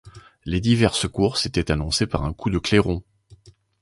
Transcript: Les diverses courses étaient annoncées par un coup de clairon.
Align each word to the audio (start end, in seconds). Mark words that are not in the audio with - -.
Les 0.45 0.61
diverses 0.61 1.07
courses 1.07 1.45
étaient 1.45 1.69
annoncées 1.69 2.07
par 2.07 2.25
un 2.25 2.33
coup 2.33 2.49
de 2.49 2.57
clairon. 2.57 3.03